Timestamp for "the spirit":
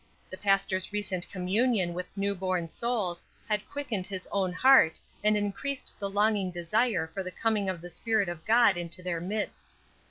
7.81-8.27